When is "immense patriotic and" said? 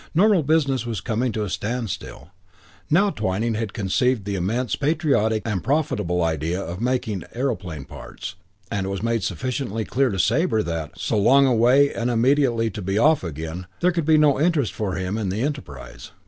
4.33-5.63